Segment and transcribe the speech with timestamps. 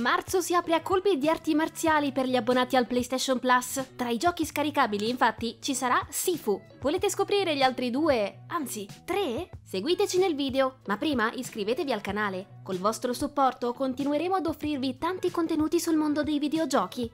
[0.00, 3.92] Marzo si apre a colpi di arti marziali per gli abbonati al PlayStation Plus.
[3.96, 6.58] Tra i giochi scaricabili, infatti, ci sarà Sifu.
[6.80, 9.50] Volete scoprire gli altri due, anzi, tre?
[9.62, 12.60] Seguiteci nel video, ma prima iscrivetevi al canale.
[12.64, 17.12] Col vostro supporto continueremo ad offrirvi tanti contenuti sul mondo dei videogiochi.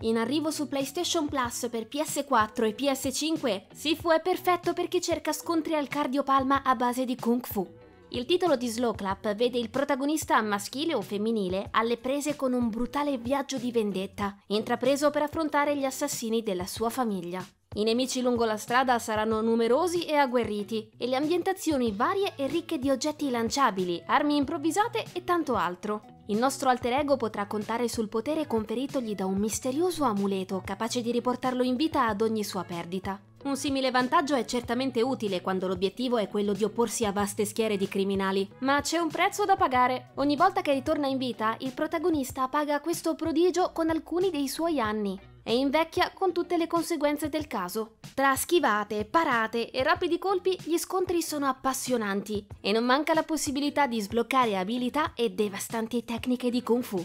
[0.00, 5.32] In arrivo su PlayStation Plus per PS4 e PS5, Sifu è perfetto per chi cerca
[5.32, 7.79] scontri al cardiopalma a base di Kung Fu.
[8.12, 12.68] Il titolo di Slow Clap vede il protagonista maschile o femminile alle prese con un
[12.68, 17.40] brutale viaggio di vendetta, intrapreso per affrontare gli assassini della sua famiglia.
[17.74, 22.80] I nemici lungo la strada saranno numerosi e agguerriti, e le ambientazioni varie e ricche
[22.80, 26.02] di oggetti lanciabili, armi improvvisate e tanto altro.
[26.26, 31.12] Il nostro alter ego potrà contare sul potere conferitogli da un misterioso amuleto capace di
[31.12, 33.20] riportarlo in vita ad ogni sua perdita.
[33.42, 37.78] Un simile vantaggio è certamente utile quando l'obiettivo è quello di opporsi a vaste schiere
[37.78, 40.10] di criminali, ma c'è un prezzo da pagare.
[40.16, 44.78] Ogni volta che ritorna in vita, il protagonista paga questo prodigio con alcuni dei suoi
[44.78, 47.96] anni e invecchia con tutte le conseguenze del caso.
[48.14, 53.86] Tra schivate, parate e rapidi colpi gli scontri sono appassionanti e non manca la possibilità
[53.86, 57.02] di sbloccare abilità e devastanti tecniche di kung fu.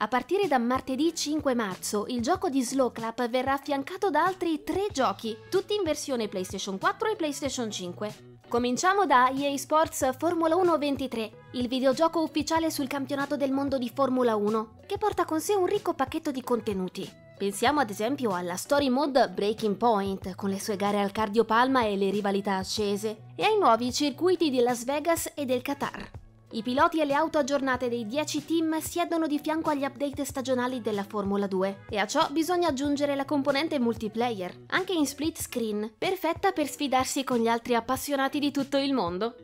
[0.00, 4.62] A partire da martedì 5 marzo, il gioco di Slow Clap verrà affiancato da altri
[4.62, 8.38] tre giochi, tutti in versione PlayStation 4 e PlayStation 5.
[8.46, 13.90] Cominciamo da EA Sports Formula 1 23, il videogioco ufficiale sul campionato del mondo di
[13.92, 17.10] Formula 1, che porta con sé un ricco pacchetto di contenuti.
[17.36, 21.96] Pensiamo ad esempio alla story mode Breaking Point, con le sue gare al cardiopalma e
[21.96, 26.17] le rivalità accese, e ai nuovi circuiti di Las Vegas e del Qatar.
[26.50, 30.80] I piloti e le auto aggiornate dei 10 team siedono di fianco agli update stagionali
[30.80, 35.92] della Formula 2 e a ciò bisogna aggiungere la componente multiplayer, anche in split screen,
[35.98, 39.34] perfetta per sfidarsi con gli altri appassionati di tutto il mondo.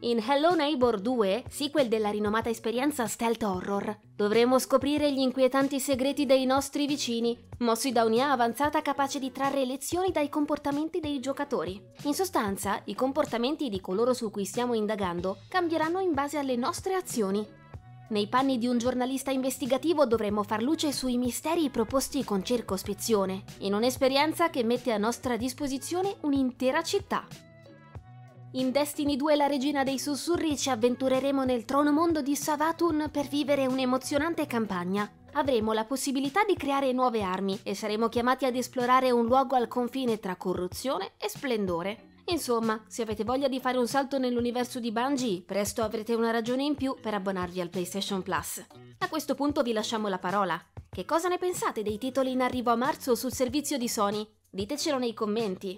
[0.00, 6.26] In Hello Neighbor 2, sequel della rinomata esperienza stealth horror, dovremo scoprire gli inquietanti segreti
[6.26, 11.80] dei nostri vicini, mossi da un'IA avanzata capace di trarre lezioni dai comportamenti dei giocatori.
[12.02, 16.94] In sostanza, i comportamenti di coloro su cui stiamo indagando cambieranno in base alle nostre
[16.94, 17.46] azioni.
[18.10, 23.72] Nei panni di un giornalista investigativo dovremo far luce sui misteri proposti con circospezione, in
[23.72, 27.26] un'esperienza che mette a nostra disposizione un'intera città.
[28.56, 33.26] In Destiny 2 la regina dei sussurri ci avventureremo nel trono mondo di Savatun per
[33.26, 35.10] vivere un'emozionante campagna.
[35.32, 39.66] Avremo la possibilità di creare nuove armi e saremo chiamati ad esplorare un luogo al
[39.66, 42.12] confine tra corruzione e splendore.
[42.26, 46.62] Insomma, se avete voglia di fare un salto nell'universo di Bungie, presto avrete una ragione
[46.62, 48.64] in più per abbonarvi al PlayStation Plus.
[48.98, 50.64] A questo punto vi lasciamo la parola.
[50.88, 54.24] Che cosa ne pensate dei titoli in arrivo a marzo sul servizio di Sony?
[54.48, 55.76] Ditecelo nei commenti.